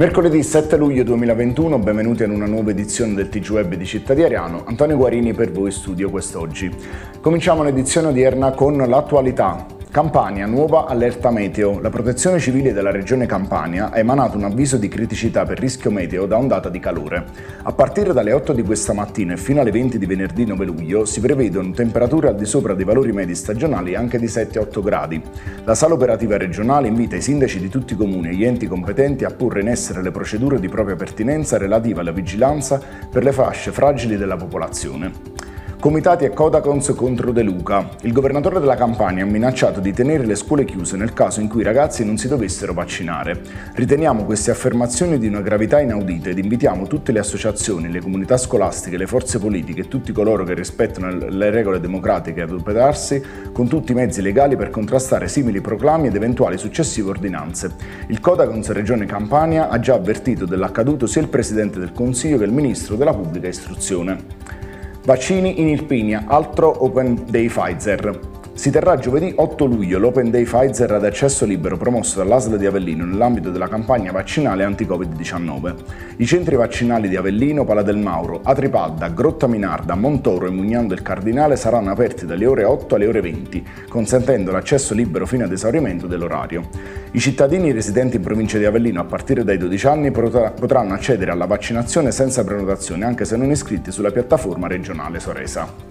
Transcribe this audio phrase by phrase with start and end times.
[0.00, 4.22] Mercoledì 7 luglio 2021, benvenuti in una nuova edizione del TG Web di Città di
[4.22, 4.62] Ariano.
[4.64, 6.74] Antonio Guarini per voi studio quest'oggi.
[7.20, 9.66] Cominciamo l'edizione odierna con l'attualità.
[9.90, 11.80] Campania, nuova allerta meteo.
[11.80, 16.26] La protezione civile della regione Campania ha emanato un avviso di criticità per rischio meteo
[16.26, 17.24] da ondata di calore.
[17.64, 21.04] A partire dalle 8 di questa mattina e fino alle 20 di venerdì 9 luglio
[21.04, 25.20] si prevedono temperature al di sopra dei valori medi stagionali anche di 7-8 gradi.
[25.64, 29.24] La sala operativa regionale invita i sindaci di tutti i comuni e gli enti competenti
[29.24, 32.80] a porre in essere le procedure di propria pertinenza relative alla vigilanza
[33.10, 35.39] per le fasce fragili della popolazione.
[35.80, 37.88] Comitati e Codacons contro De Luca.
[38.02, 41.62] Il governatore della Campania ha minacciato di tenere le scuole chiuse nel caso in cui
[41.62, 43.40] i ragazzi non si dovessero vaccinare.
[43.72, 48.98] Riteniamo queste affermazioni di una gravità inaudita ed invitiamo tutte le associazioni, le comunità scolastiche,
[48.98, 53.92] le forze politiche e tutti coloro che rispettano le regole democratiche ad adoperarsi con tutti
[53.92, 57.74] i mezzi legali per contrastare simili proclami ed eventuali successive ordinanze.
[58.08, 62.52] Il Codacons Regione Campania ha già avvertito dell'accaduto sia il Presidente del Consiglio che il
[62.52, 64.49] Ministro della Pubblica Istruzione.
[65.02, 68.29] Vaccini in Irpinia, altro Open Day Pfizer.
[68.60, 73.06] Si terrà giovedì 8 luglio l'Open Day Pfizer ad accesso libero promosso dall'ASL di Avellino
[73.06, 75.74] nell'ambito della campagna vaccinale anti-Covid-19.
[76.16, 81.00] I centri vaccinali di Avellino, Pala del Mauro, Atripadda, Grotta Minarda, Montoro e Mugnano del
[81.00, 86.06] Cardinale saranno aperti dalle ore 8 alle ore 20, consentendo l'accesso libero fino ad esaurimento
[86.06, 86.68] dell'orario.
[87.12, 91.46] I cittadini residenti in provincia di Avellino a partire dai 12 anni potranno accedere alla
[91.46, 95.89] vaccinazione senza prenotazione anche se non iscritti sulla piattaforma regionale Soresa.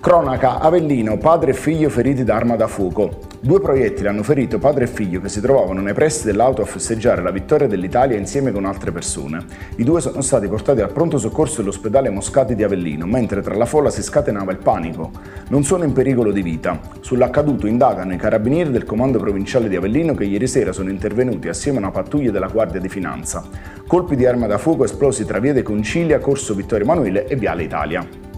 [0.00, 3.18] Cronaca, Avellino, padre e figlio feriti da arma da fuoco.
[3.38, 7.20] Due proiettili hanno ferito padre e figlio che si trovavano nei pressi dell'auto a festeggiare
[7.20, 9.44] la vittoria dell'Italia insieme con altre persone.
[9.76, 13.66] I due sono stati portati al pronto soccorso dell'ospedale Moscati di Avellino, mentre tra la
[13.66, 15.10] folla si scatenava il panico.
[15.48, 16.80] Non sono in pericolo di vita.
[17.00, 21.76] Sull'accaduto indagano i carabinieri del comando provinciale di Avellino che ieri sera sono intervenuti assieme
[21.76, 23.44] a una pattuglia della Guardia di Finanza.
[23.86, 27.64] Colpi di arma da fuoco esplosi tra via dei Concilia, Corso Vittorio Emanuele e Viale
[27.64, 28.29] Italia.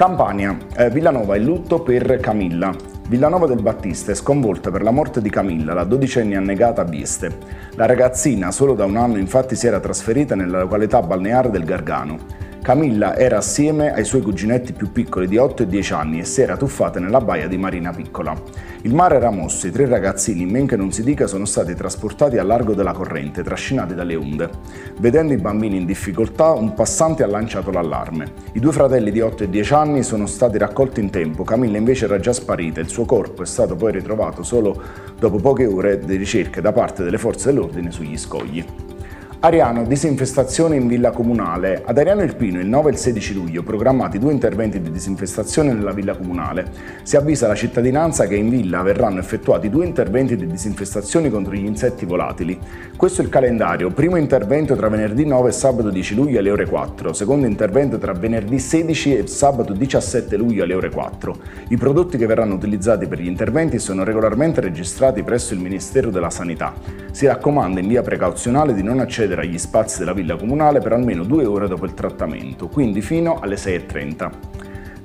[0.00, 2.74] Campania, eh, Villanova in lutto per Camilla.
[3.06, 7.36] Villanova del Battista è sconvolta per la morte di Camilla, la dodicenne annegata a Vieste.
[7.74, 12.16] La ragazzina solo da un anno infatti si era trasferita nella località balneare del Gargano.
[12.62, 16.42] Camilla era assieme ai suoi cuginetti più piccoli di 8 e 10 anni e si
[16.42, 18.34] era tuffata nella baia di Marina Piccola.
[18.82, 21.74] Il mare era mosso e i tre ragazzini, men che non si dica, sono stati
[21.74, 24.50] trasportati a largo della corrente, trascinati dalle onde.
[24.98, 28.30] Vedendo i bambini in difficoltà, un passante ha lanciato l'allarme.
[28.52, 32.04] I due fratelli di 8 e 10 anni sono stati raccolti in tempo, Camilla invece
[32.04, 34.82] era già sparita, il suo corpo è stato poi ritrovato solo
[35.18, 38.64] dopo poche ore di ricerche da parte delle forze dell'ordine sugli scogli.
[39.42, 41.82] Ariano, disinfestazione in villa comunale.
[41.86, 45.92] Ad Ariano Irpino il 9 e il 16 luglio programmati due interventi di disinfestazione nella
[45.92, 46.66] villa comunale.
[47.04, 51.64] Si avvisa la cittadinanza che in villa verranno effettuati due interventi di disinfestazione contro gli
[51.64, 52.58] insetti volatili.
[52.94, 53.88] Questo è il calendario.
[53.88, 57.14] Primo intervento tra venerdì 9 e sabato 10 luglio alle ore 4.
[57.14, 61.36] Secondo intervento tra venerdì 16 e sabato 17 luglio alle ore 4.
[61.68, 66.28] I prodotti che verranno utilizzati per gli interventi sono regolarmente registrati presso il Ministero della
[66.28, 66.74] Sanità.
[67.10, 70.92] Si raccomanda in via precauzionale di non accedere accedere agli spazi della villa comunale per
[70.92, 74.30] almeno due ore dopo il trattamento, quindi fino alle 6.30.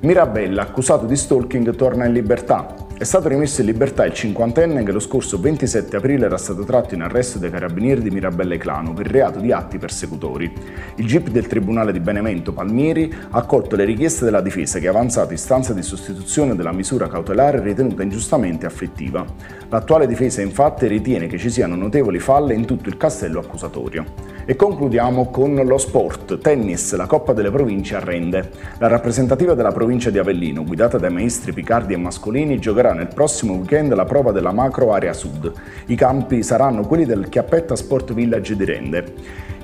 [0.00, 2.85] Mirabella, accusato di stalking, torna in libertà.
[2.98, 6.94] È stato rimesso in libertà il cinquantenne che lo scorso 27 aprile era stato tratto
[6.94, 10.50] in arresto dai carabinieri di Mirabelle Clano per reato di atti persecutori.
[10.94, 14.92] Il GIP del Tribunale di Benevento Palmieri ha accolto le richieste della difesa che ha
[14.92, 19.26] avanzato istanza di sostituzione della misura cautelare ritenuta ingiustamente affettiva.
[19.68, 24.06] L'attuale difesa infatti ritiene che ci siano notevoli falle in tutto il castello accusatorio.
[24.48, 26.38] E concludiamo con lo sport.
[26.38, 28.48] Tennis, la Coppa delle Province a Rende.
[28.78, 33.54] La rappresentativa della provincia di Avellino, guidata dai maestri Picardi e Mascolini, giocherà nel prossimo
[33.54, 35.52] weekend la prova della macro area sud.
[35.86, 39.14] I campi saranno quelli del Chiappetta Sport Village di Rende.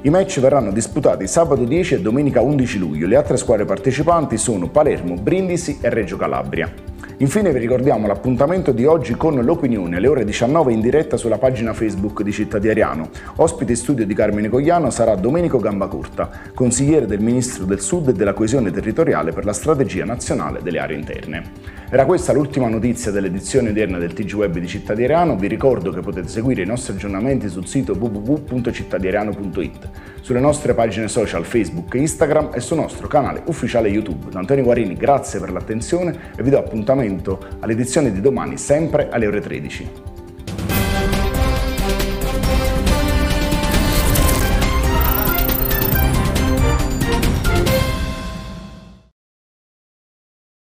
[0.00, 3.06] I match verranno disputati sabato 10 e domenica 11 luglio.
[3.06, 6.91] Le altre squadre partecipanti sono Palermo, Brindisi e Reggio Calabria.
[7.18, 11.72] Infine vi ricordiamo l'appuntamento di oggi con l'opinione alle ore 19 in diretta sulla pagina
[11.72, 13.10] Facebook di Città Ariano.
[13.36, 18.32] Ospite studio di Carmine Cogliano sarà Domenico Gambacurta, consigliere del Ministro del Sud e della
[18.32, 21.42] Coesione Territoriale per la Strategia Nazionale delle Aree Interne.
[21.90, 25.36] Era questa l'ultima notizia dell'edizione odierna del TG Web di Città Ariano.
[25.36, 29.90] Vi ricordo che potete seguire i nostri aggiornamenti sul sito www.cittadiariano.it,
[30.22, 34.30] sulle nostre pagine social Facebook e Instagram e sul nostro canale ufficiale YouTube.
[34.30, 39.26] Da Antonio Guarini grazie per l'attenzione e vi do appuntamento all'edizione di domani sempre alle
[39.26, 40.11] ore 13.